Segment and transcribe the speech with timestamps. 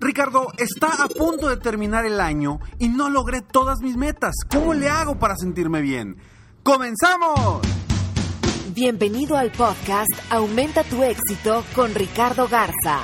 [0.00, 4.34] Ricardo, está a punto de terminar el año y no logré todas mis metas.
[4.50, 6.16] ¿Cómo le hago para sentirme bien?
[6.62, 7.60] ¡Comenzamos!
[8.74, 13.00] Bienvenido al podcast Aumenta tu éxito con Ricardo Garza,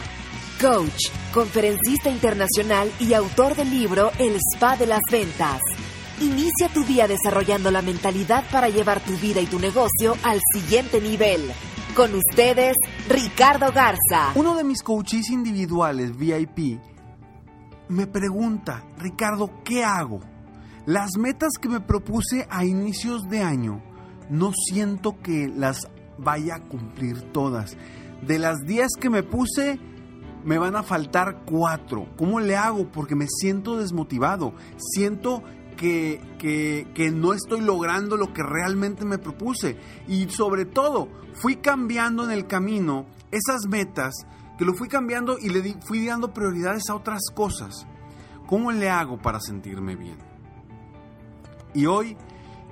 [0.60, 5.60] coach, conferencista internacional y autor del libro El Spa de las Ventas.
[6.20, 11.00] Inicia tu día desarrollando la mentalidad para llevar tu vida y tu negocio al siguiente
[11.00, 11.52] nivel.
[11.94, 12.76] Con ustedes,
[13.08, 14.32] Ricardo Garza.
[14.36, 16.80] Uno de mis coaches individuales VIP
[17.88, 20.20] me pregunta, Ricardo, ¿qué hago?
[20.86, 23.82] Las metas que me propuse a inicios de año,
[24.30, 27.76] no siento que las vaya a cumplir todas.
[28.22, 29.80] De las 10 que me puse,
[30.44, 32.14] me van a faltar 4.
[32.16, 32.90] ¿Cómo le hago?
[32.92, 34.54] Porque me siento desmotivado.
[34.76, 35.42] Siento
[35.80, 39.78] que, que, no estoy logrando lo que realmente me propuse.
[40.06, 44.12] Y sobre todo, fui cambiando en el camino esas metas,
[44.58, 47.86] que lo fui cambiando y le fui dando prioridades a otras cosas.
[48.46, 50.18] ¿Cómo le hago para sentirme bien?
[51.72, 52.14] Y hoy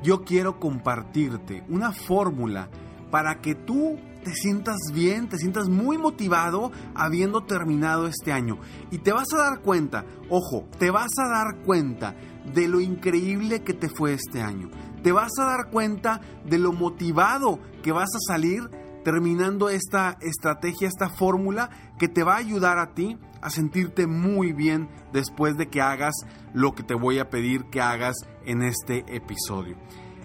[0.02, 2.68] yo quiero compartirte una fórmula
[3.10, 8.58] para que tú te sientas bien, te sientas muy motivado habiendo terminado este año.
[8.90, 12.14] Y te vas a dar cuenta, ojo, te vas a dar cuenta
[12.54, 14.70] de lo increíble que te fue este año.
[15.02, 18.68] Te vas a dar cuenta de lo motivado que vas a salir
[19.04, 24.52] terminando esta estrategia, esta fórmula que te va a ayudar a ti a sentirte muy
[24.52, 26.14] bien después de que hagas
[26.52, 29.76] lo que te voy a pedir que hagas en este episodio.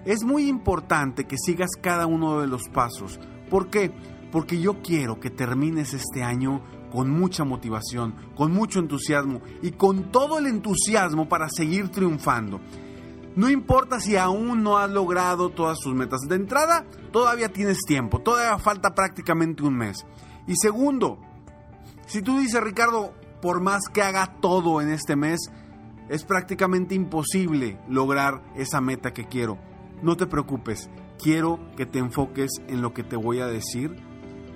[0.05, 3.19] Es muy importante que sigas cada uno de los pasos.
[3.49, 3.91] ¿Por qué?
[4.31, 6.61] Porque yo quiero que termines este año
[6.93, 12.61] con mucha motivación, con mucho entusiasmo y con todo el entusiasmo para seguir triunfando.
[13.35, 16.19] No importa si aún no has logrado todas tus metas.
[16.29, 20.05] De entrada, todavía tienes tiempo, todavía falta prácticamente un mes.
[20.45, 21.17] Y segundo,
[22.05, 25.39] si tú dices, Ricardo, por más que haga todo en este mes,
[26.09, 29.57] es prácticamente imposible lograr esa meta que quiero.
[30.03, 33.95] No te preocupes, quiero que te enfoques en lo que te voy a decir,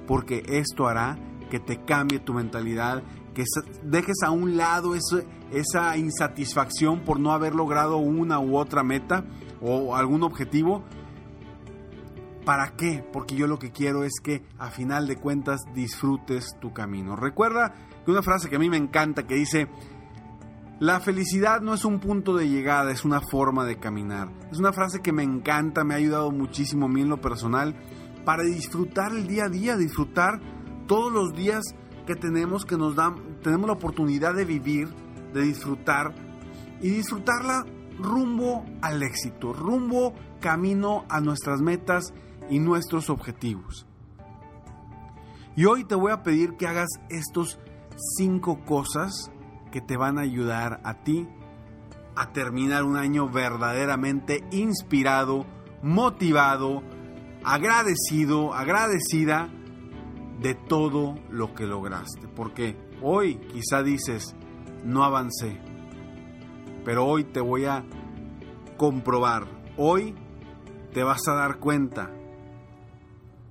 [0.05, 1.17] porque esto hará
[1.49, 3.03] que te cambie tu mentalidad,
[3.33, 3.43] que
[3.83, 9.25] dejes a un lado esa insatisfacción por no haber logrado una u otra meta
[9.61, 10.83] o algún objetivo.
[12.45, 13.05] ¿Para qué?
[13.11, 17.15] Porque yo lo que quiero es que a final de cuentas disfrutes tu camino.
[17.15, 17.73] Recuerda
[18.05, 19.67] que una frase que a mí me encanta que dice,
[20.79, 24.31] la felicidad no es un punto de llegada, es una forma de caminar.
[24.51, 27.75] Es una frase que me encanta, me ha ayudado muchísimo a mí en lo personal
[28.23, 30.39] para disfrutar el día a día, disfrutar
[30.87, 31.63] todos los días
[32.05, 34.87] que tenemos, que nos dan, tenemos la oportunidad de vivir,
[35.33, 36.15] de disfrutar
[36.81, 37.65] y disfrutarla
[37.99, 42.13] rumbo al éxito, rumbo camino a nuestras metas
[42.49, 43.85] y nuestros objetivos.
[45.55, 47.59] Y hoy te voy a pedir que hagas estos
[48.17, 49.31] cinco cosas
[49.71, 51.27] que te van a ayudar a ti
[52.15, 55.45] a terminar un año verdaderamente inspirado,
[55.83, 56.83] motivado,
[57.43, 59.49] agradecido, agradecida
[60.39, 62.27] de todo lo que lograste.
[62.27, 64.35] Porque hoy quizá dices,
[64.83, 65.59] no avancé.
[66.85, 67.83] Pero hoy te voy a
[68.77, 69.47] comprobar.
[69.77, 70.15] Hoy
[70.93, 72.11] te vas a dar cuenta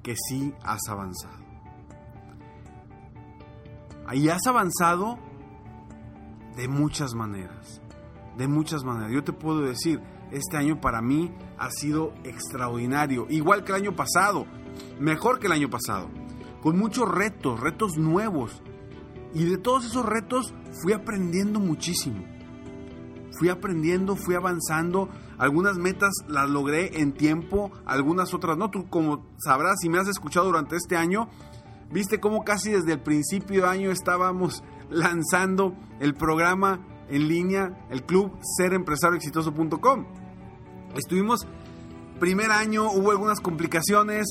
[0.03, 1.45] que sí has avanzado.
[4.07, 5.19] Ahí has avanzado
[6.57, 7.83] de muchas maneras.
[8.37, 9.11] De muchas maneras.
[9.13, 10.01] Yo te puedo decir,
[10.31, 13.27] este año para mí ha sido extraordinario.
[13.29, 14.47] Igual que el año pasado.
[15.01, 16.09] Mejor que el año pasado
[16.63, 18.63] con muchos retos, retos nuevos.
[19.35, 22.25] Y de todos esos retos fui aprendiendo muchísimo.
[23.39, 25.09] Fui aprendiendo, fui avanzando.
[25.39, 28.71] Algunas metas las logré en tiempo, algunas otras no.
[28.71, 31.29] Tú como sabrás, si me has escuchado durante este año,
[31.91, 38.05] viste cómo casi desde el principio de año estábamos lanzando el programa en línea, el
[38.05, 40.07] club serempresarioexitoso.com.
[40.97, 41.47] Estuvimos
[42.19, 44.27] primer año, hubo algunas complicaciones,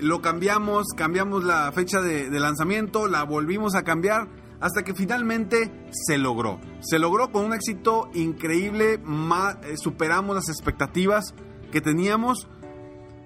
[0.00, 4.28] lo cambiamos, cambiamos la fecha de, lanzamiento, la volvimos a cambiar
[4.60, 6.60] hasta que finalmente se logró.
[6.80, 11.34] Se logró con un éxito increíble, eh, superamos las expectativas
[11.70, 12.48] que teníamos,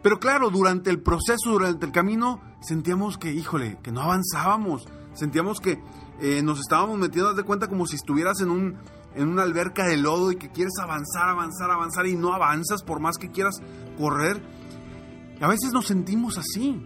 [0.03, 5.61] pero claro, durante el proceso, durante el camino, sentíamos que, híjole, que no avanzábamos, sentíamos
[5.61, 5.81] que
[6.21, 8.77] eh, nos estábamos metiendo de cuenta como si estuvieras en un
[9.15, 13.01] en una alberca de lodo y que quieres avanzar, avanzar, avanzar y no avanzas por
[13.01, 13.61] más que quieras
[13.99, 14.43] correr.
[15.43, 16.81] A veces nos sentimos así,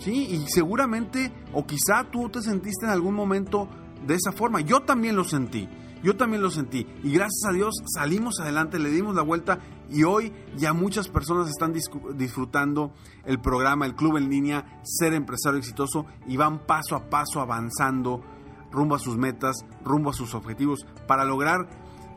[0.00, 0.26] ¿sí?
[0.28, 3.68] Y seguramente, o quizá tú te sentiste en algún momento
[4.04, 4.60] de esa forma.
[4.60, 5.68] Yo también lo sentí,
[6.02, 6.84] yo también lo sentí.
[7.04, 11.48] Y gracias a Dios salimos adelante, le dimos la vuelta y hoy ya muchas personas
[11.48, 11.72] están
[12.16, 12.92] disfrutando
[13.24, 18.20] el programa, el club en línea, ser empresario exitoso y van paso a paso avanzando
[18.72, 21.68] rumbo a sus metas, rumbo a sus objetivos, para lograr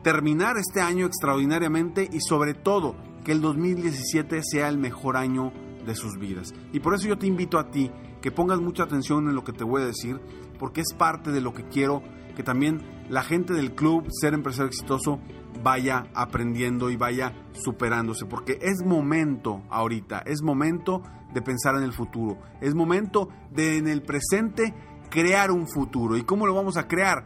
[0.02, 5.52] terminar este año extraordinariamente y sobre todo que el 2017 sea el mejor año
[5.86, 6.54] de sus vidas.
[6.74, 7.92] Y por eso yo te invito a ti
[8.22, 10.20] que pongas mucha atención en lo que te voy a decir,
[10.60, 12.02] porque es parte de lo que quiero
[12.36, 15.20] que también la gente del club Ser Empresario Exitoso
[15.64, 21.02] vaya aprendiendo y vaya superándose, porque es momento ahorita, es momento
[21.34, 24.74] de pensar en el futuro, es momento de en el presente
[25.10, 26.18] crear un futuro.
[26.18, 27.26] ¿Y cómo lo vamos a crear?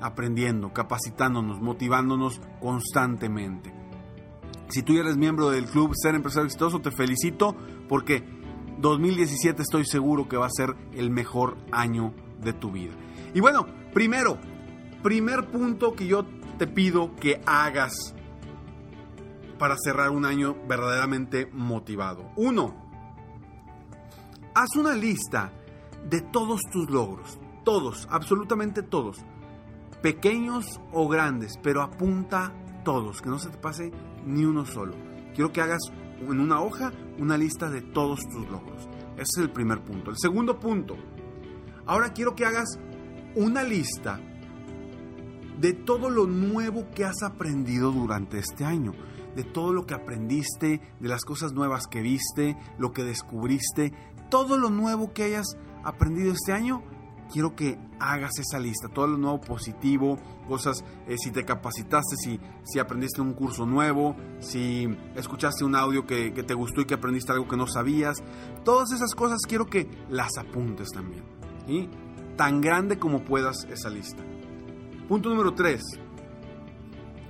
[0.00, 3.72] Aprendiendo, capacitándonos, motivándonos constantemente.
[4.68, 7.56] Si tú ya eres miembro del club Ser Empresario Exitoso, te felicito
[7.88, 8.22] porque
[8.78, 12.92] 2017 estoy seguro que va a ser el mejor año de tu vida.
[13.34, 14.38] Y bueno, primero,
[15.02, 16.24] primer punto que yo
[16.58, 18.14] te pido que hagas
[19.58, 22.30] para cerrar un año verdaderamente motivado.
[22.36, 22.74] Uno,
[24.54, 25.52] haz una lista
[26.08, 29.18] de todos tus logros, todos, absolutamente todos,
[30.02, 32.52] pequeños o grandes, pero apunta
[32.84, 33.92] todos, que no se te pase
[34.24, 34.94] ni uno solo.
[35.34, 35.82] Quiero que hagas
[36.20, 38.88] en una hoja una lista de todos tus logros.
[39.14, 40.10] Ese es el primer punto.
[40.10, 40.96] El segundo punto,
[41.86, 42.78] ahora quiero que hagas
[43.34, 44.20] una lista
[45.60, 48.92] de todo lo nuevo que has aprendido durante este año,
[49.34, 53.92] de todo lo que aprendiste, de las cosas nuevas que viste, lo que descubriste,
[54.30, 55.46] todo lo nuevo que hayas
[55.82, 56.82] aprendido este año,
[57.32, 62.40] quiero que hagas esa lista, todo lo nuevo positivo, cosas, eh, si te capacitaste, si,
[62.64, 67.32] si aprendiste un curso nuevo, si escuchaste un audio que, te gustó y que aprendiste
[67.32, 68.22] algo que no sabías,
[68.64, 71.24] todas esas cosas quiero que las apuntes también.
[71.66, 71.88] y
[72.36, 74.22] Tan grande como puedas esa lista.
[75.08, 75.82] Punto número 3.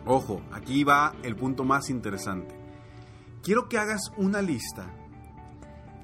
[0.04, 2.54] Ojo, aquí va el punto más interesante.
[3.42, 4.94] Quiero que hagas una lista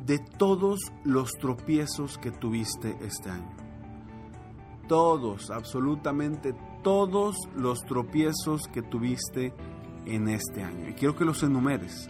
[0.06, 3.63] de todos los tropiezos que tuviste este año.
[4.88, 9.54] Todos, absolutamente todos los tropiezos que tuviste
[10.06, 10.88] en este año.
[10.88, 12.08] Y quiero que los enumeres.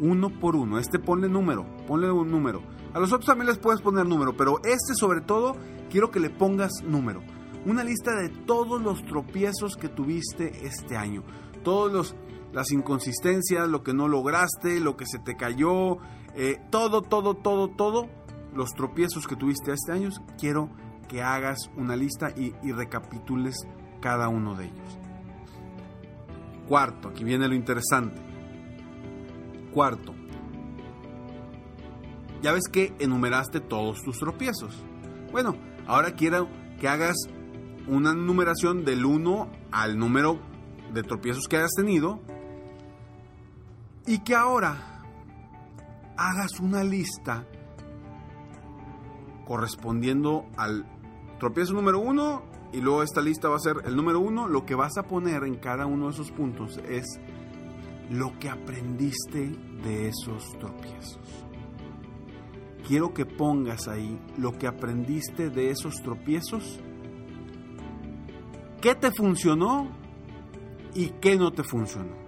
[0.00, 0.78] Uno por uno.
[0.78, 1.64] Este ponle número.
[1.86, 2.62] Ponle un número.
[2.92, 4.36] A los otros también les puedes poner número.
[4.36, 5.56] Pero este sobre todo
[5.90, 7.22] quiero que le pongas número.
[7.64, 11.22] Una lista de todos los tropiezos que tuviste este año.
[11.62, 12.16] Todos los
[12.54, 15.98] las inconsistencias, lo que no lograste, lo que se te cayó,
[16.36, 18.08] eh, todo, todo, todo, todo,
[18.54, 20.70] los tropiezos que tuviste este año, quiero
[21.06, 23.56] que hagas una lista y, recapitules
[24.00, 24.98] cada uno de ellos.
[26.68, 28.20] Cuarto, aquí viene lo interesante.
[29.72, 30.14] Cuarto,
[32.42, 34.84] ya ves que enumeraste todos tus tropiezos.
[35.32, 36.48] Bueno, ahora quiero
[36.80, 37.16] que hagas
[37.86, 40.38] una numeración del 1 al número
[40.92, 42.20] de tropiezos que hayas tenido
[44.06, 45.02] y que ahora
[46.16, 47.46] hagas una lista
[49.44, 50.86] correspondiendo al
[51.44, 54.48] tropiezo número uno y luego esta lista va a ser el número uno.
[54.48, 57.04] Lo que vas a poner en cada uno de esos puntos es
[58.08, 59.50] lo que aprendiste
[59.82, 61.44] de esos tropiezos.
[62.88, 66.80] Quiero que pongas ahí lo que aprendiste de esos tropiezos,
[68.80, 69.90] qué te funcionó
[70.94, 72.24] y qué no te funcionó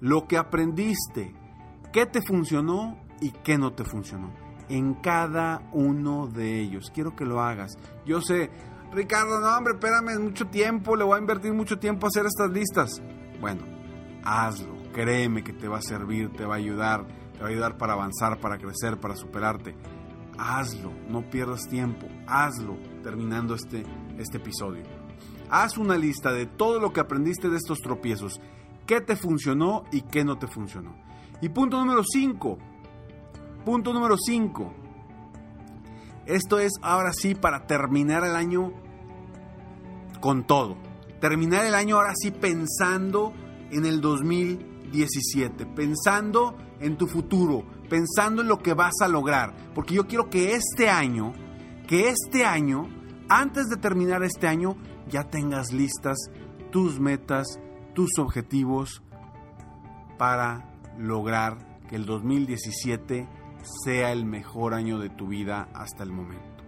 [0.00, 1.34] lo que aprendiste,
[1.92, 4.49] qué te funcionó y qué no te funcionó.
[4.70, 6.90] En cada uno de ellos.
[6.94, 7.76] Quiero que lo hagas.
[8.06, 8.50] Yo sé,
[8.92, 12.24] Ricardo, no, hombre, espérame, es mucho tiempo, le voy a invertir mucho tiempo a hacer
[12.24, 13.02] estas listas.
[13.40, 13.62] Bueno,
[14.24, 17.76] hazlo, créeme que te va a servir, te va a ayudar, te va a ayudar
[17.76, 19.74] para avanzar, para crecer, para superarte.
[20.38, 23.84] Hazlo, no pierdas tiempo, hazlo terminando este,
[24.18, 24.84] este episodio.
[25.50, 28.40] Haz una lista de todo lo que aprendiste de estos tropiezos
[28.90, 30.96] qué te funcionó y qué no te funcionó.
[31.40, 32.58] Y punto número 5.
[33.64, 34.72] Punto número 5.
[36.26, 38.72] Esto es ahora sí para terminar el año
[40.20, 40.76] con todo.
[41.20, 43.34] Terminar el año ahora sí pensando
[43.70, 49.54] en el 2017, pensando en tu futuro, pensando en lo que vas a lograr.
[49.74, 51.34] Porque yo quiero que este año,
[51.86, 52.88] que este año,
[53.28, 54.76] antes de terminar este año,
[55.10, 56.16] ya tengas listas
[56.70, 57.60] tus metas,
[57.94, 59.02] tus objetivos
[60.16, 66.64] para lograr que el 2017 sea el mejor año de tu vida hasta el momento.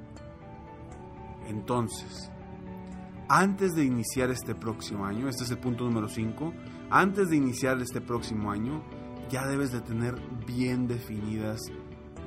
[1.49, 2.30] Entonces,
[3.28, 6.52] antes de iniciar este próximo año, este es el punto número 5,
[6.90, 8.82] antes de iniciar este próximo año,
[9.30, 10.14] ya debes de tener
[10.46, 11.61] bien definidas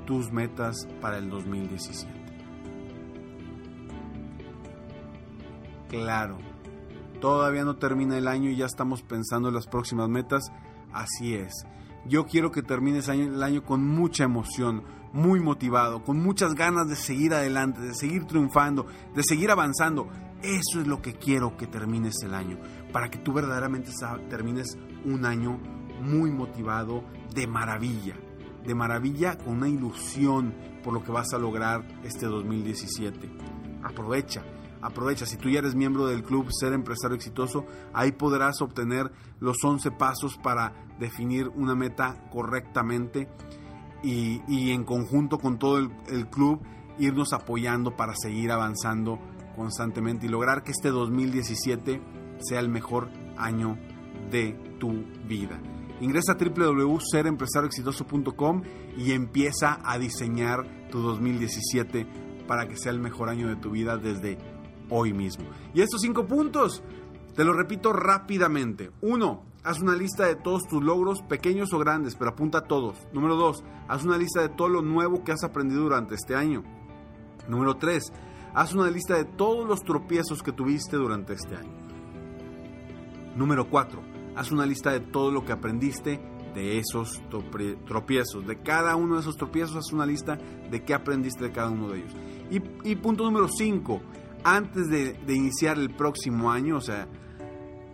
[0.05, 2.11] tus metas para el 2017.
[5.89, 6.37] Claro,
[7.21, 10.51] todavía no termina el año y ya estamos pensando en las próximas metas.
[10.91, 11.53] Así es.
[12.07, 16.95] Yo quiero que termines el año con mucha emoción, muy motivado, con muchas ganas de
[16.95, 18.85] seguir adelante, de seguir triunfando,
[19.15, 20.09] de seguir avanzando.
[20.43, 22.59] Eso es lo que quiero que termines el año,
[22.91, 23.91] para que tú verdaderamente
[24.29, 25.59] termines un año
[26.01, 28.15] muy motivado, de maravilla,
[28.63, 33.31] de maravilla con una ilusión por lo que vas a lograr este 2017.
[33.83, 34.43] Aprovecha,
[34.85, 39.57] Aprovecha, si tú ya eres miembro del club Ser Empresario Exitoso, ahí podrás obtener los
[39.63, 43.27] 11 pasos para definir una meta correctamente
[44.03, 46.61] y, en conjunto con todo el, el club
[46.99, 49.17] irnos apoyando para seguir avanzando
[49.55, 51.99] constantemente y lograr que este 2017
[52.37, 53.79] sea el mejor año
[54.29, 55.59] de tu vida.
[55.99, 58.61] Ingresa a www.serempresarioexitoso.com
[58.99, 62.05] y empieza a diseñar tu 2017
[62.47, 64.37] para que sea el mejor año de tu vida desde
[64.89, 65.45] hoy mismo.
[65.73, 66.83] Y estos cinco puntos,
[67.35, 68.91] te lo repito rápidamente.
[69.01, 72.95] Uno, haz una lista de todos tus logros, pequeños o grandes, pero apunta a todos.
[73.13, 76.63] Número dos, haz una lista de todo lo nuevo que has aprendido durante este año.
[77.47, 78.11] Número tres,
[78.53, 81.73] haz una lista de todos los tropiezos que tuviste durante este año.
[83.35, 84.01] Número cuatro,
[84.35, 86.21] haz una lista de todo lo que aprendiste
[86.53, 87.21] de esos
[87.85, 88.47] tropiezos.
[88.47, 91.89] De cada uno de esos tropiezos, haz una lista de qué aprendiste de cada uno
[91.89, 92.15] de ellos.
[92.49, 94.01] Y, y punto número cinco,
[94.45, 97.07] antes de, iniciar el próximo año, o sea,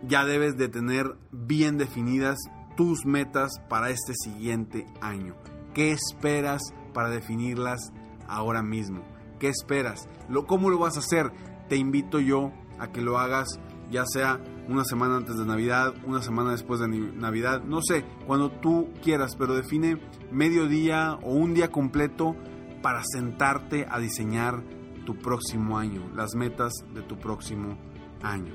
[0.05, 2.37] ya debes de tener bien definidas
[2.75, 5.35] tus metas para este siguiente año.
[5.73, 6.61] ¿Qué esperas
[6.93, 7.93] para definirlas
[8.27, 9.01] ahora mismo?
[9.39, 10.09] ¿Qué esperas?
[10.27, 11.31] Lo, ¿Cómo lo vas a hacer?
[11.69, 13.47] Te invito yo a que lo hagas
[13.89, 18.51] ya sea una semana antes de Navidad, una semana después de Navidad, no sé, cuando
[18.51, 22.35] tú quieras, pero define medio día o un día completo
[22.81, 24.63] para sentarte a diseñar
[25.05, 27.77] tu próximo año, las metas de tu próximo
[28.21, 28.53] año.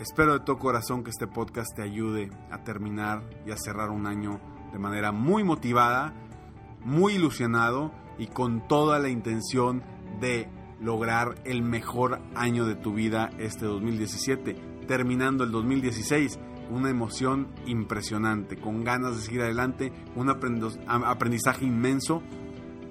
[0.00, 4.06] Espero de todo corazón que este podcast te ayude a terminar y a cerrar un
[4.06, 4.40] año
[4.72, 6.12] de manera muy motivada,
[6.84, 9.82] muy ilusionado y con toda la intención
[10.20, 10.48] de
[10.80, 14.54] lograr el mejor año de tu vida este 2017,
[14.88, 22.22] terminando el 2016 con una emoción impresionante, con ganas de seguir adelante, un aprendizaje inmenso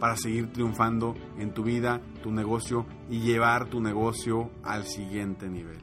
[0.02, 5.78] para seguir triunfando en tu vida, tu negocio y llevar tu negocio al siguiente nivel.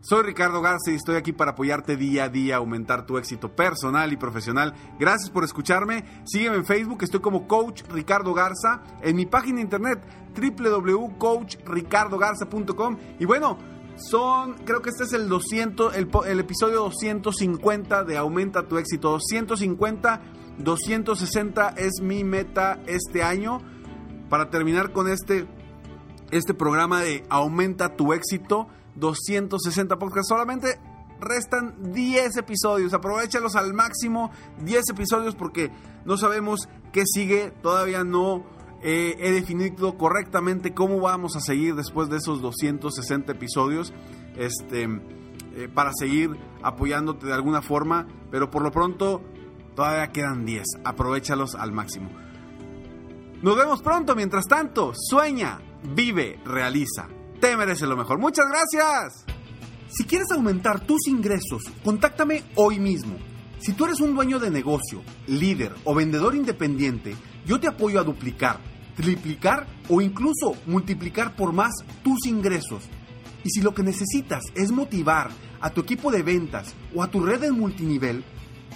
[0.00, 4.12] Soy Ricardo Garza y estoy aquí para apoyarte día a día, aumentar tu éxito personal
[4.12, 4.74] y profesional.
[4.98, 6.04] Gracias por escucharme.
[6.24, 10.00] Sígueme en Facebook, estoy como Coach Ricardo Garza, en mi página de internet
[10.34, 12.96] www.coachricardogarza.com.
[13.20, 13.56] Y bueno,
[13.94, 19.10] son, creo que este es el 200, el, el episodio 250 de Aumenta tu éxito.
[19.10, 20.22] 250
[20.64, 23.60] 260 es mi meta este año
[24.28, 25.46] para terminar con este,
[26.30, 28.68] este programa de Aumenta tu éxito.
[28.96, 30.28] 260 podcasts.
[30.28, 30.78] Solamente
[31.18, 32.92] restan 10 episodios.
[32.94, 34.30] Aprovechalos al máximo.
[34.62, 35.70] 10 episodios porque
[36.04, 37.52] no sabemos qué sigue.
[37.62, 38.44] Todavía no
[38.82, 43.92] eh, he definido correctamente cómo vamos a seguir después de esos 260 episodios.
[44.36, 44.84] Este,
[45.54, 48.06] eh, para seguir apoyándote de alguna forma.
[48.30, 49.22] Pero por lo pronto
[49.74, 50.64] Todavía quedan 10.
[50.84, 52.10] Aprovechalos al máximo.
[53.42, 54.14] Nos vemos pronto.
[54.14, 55.60] Mientras tanto, sueña,
[55.94, 57.08] vive, realiza.
[57.40, 58.18] Te mereces lo mejor.
[58.18, 59.24] Muchas gracias.
[59.88, 63.16] Si quieres aumentar tus ingresos, contáctame hoy mismo.
[63.58, 68.04] Si tú eres un dueño de negocio, líder o vendedor independiente, yo te apoyo a
[68.04, 68.60] duplicar,
[68.94, 71.72] triplicar o incluso multiplicar por más
[72.04, 72.84] tus ingresos.
[73.42, 77.24] Y si lo que necesitas es motivar a tu equipo de ventas o a tu
[77.24, 78.24] red de multinivel,